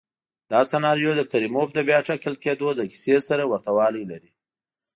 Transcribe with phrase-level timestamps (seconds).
[0.51, 4.31] دا سناریو د کریموف د بیا ټاکل کېدو له کیسې سره ورته والی لري.